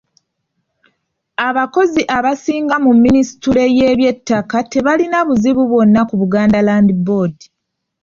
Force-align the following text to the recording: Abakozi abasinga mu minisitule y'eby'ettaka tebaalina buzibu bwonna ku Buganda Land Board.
Abakozi 1.47 2.01
abasinga 2.17 2.75
mu 2.85 2.91
minisitule 3.03 3.63
y'eby'ettaka 3.77 4.57
tebaalina 4.71 5.17
buzibu 5.27 5.63
bwonna 5.69 6.01
ku 6.09 6.13
Buganda 6.21 6.59
Land 6.67 6.89
Board. 7.05 7.37